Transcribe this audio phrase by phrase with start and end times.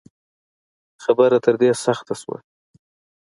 [1.03, 2.37] خبره تر دې سخته شوه